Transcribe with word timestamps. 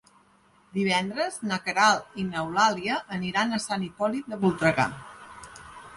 Divendres 0.77 1.35
na 1.51 1.59
Queralt 1.67 2.17
i 2.23 2.27
n'Eulàlia 2.29 2.97
aniran 3.19 3.53
a 3.53 3.61
Sant 3.67 3.87
Hipòlit 3.89 4.33
de 4.33 4.41
Voltregà. 4.47 4.89